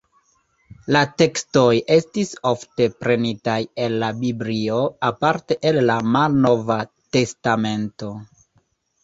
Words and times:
La 0.95 1.01
tekstoj 1.21 1.73
estis 1.95 2.31
ofte 2.51 2.87
prenitaj 3.03 3.59
el 3.83 3.99
la 4.05 4.09
Biblio, 4.25 4.81
aparte 5.11 5.59
el 5.73 5.79
la 5.91 5.99
Malnova 6.17 6.81
testamento. 7.19 8.13